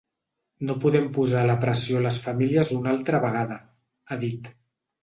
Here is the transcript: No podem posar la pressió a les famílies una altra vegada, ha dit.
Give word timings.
No 0.69 0.75
podem 0.85 1.05
posar 1.17 1.43
la 1.49 1.57
pressió 1.65 2.01
a 2.01 2.03
les 2.07 2.19
famílies 2.25 2.75
una 2.81 2.95
altra 2.97 3.25
vegada, 3.29 3.63
ha 4.17 4.21
dit. 4.27 4.53